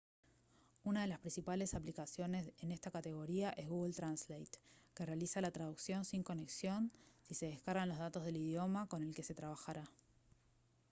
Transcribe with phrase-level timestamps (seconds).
[0.83, 4.49] una de las principales aplicaciones en esta categoría es google translate
[4.95, 9.13] que realiza la traducción sin conexión si se descargan los datos del idioma con el
[9.13, 9.83] que se trabajará